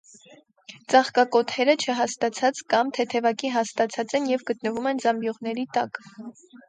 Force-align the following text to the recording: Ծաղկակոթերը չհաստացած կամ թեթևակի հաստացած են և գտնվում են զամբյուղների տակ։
Ծաղկակոթերը 0.93 1.75
չհաստացած 1.83 2.61
կամ 2.75 2.91
թեթևակի 2.99 3.51
հաստացած 3.59 4.17
են 4.21 4.31
և 4.35 4.47
գտնվում 4.51 4.93
են 4.93 5.03
զամբյուղների 5.05 5.67
տակ։ 5.79 6.01